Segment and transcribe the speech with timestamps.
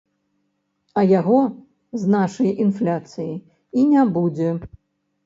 [1.01, 1.41] А яго,
[2.03, 3.29] з нашай інфляцыяй,
[3.83, 4.49] і не будзе.